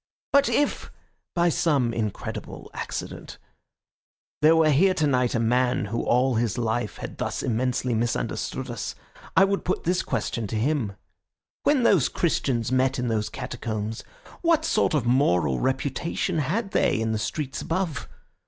But 0.33 0.49
if, 0.49 0.89
by 1.35 1.49
some 1.49 1.93
incredible 1.93 2.71
accident, 2.73 3.37
there 4.41 4.55
were 4.55 4.71
here 4.71 4.95
tonight 4.95 5.35
a 5.35 5.39
man 5.39 5.85
who 5.85 6.01
all 6.01 6.33
his 6.33 6.57
life 6.57 6.97
had 6.97 7.19
thus 7.19 7.43
immensely 7.43 7.93
misunderstood 7.93 8.71
us, 8.71 8.95
I 9.37 9.43
would 9.45 9.63
put 9.63 9.83
this 9.83 10.01
question 10.01 10.47
to 10.47 10.55
him: 10.55 10.93
'When 11.65 11.83
those 11.83 12.09
Christians 12.09 12.71
met 12.71 12.97
in 12.97 13.09
those 13.09 13.29
Catacombs, 13.29 14.03
what 14.41 14.65
sort 14.65 14.95
of 14.95 15.05
moral 15.05 15.59
reputation 15.59 16.39
had 16.39 16.71
they 16.71 16.99
in 16.99 17.11
the 17.11 17.19
streets 17.19 17.61
above? 17.61 18.07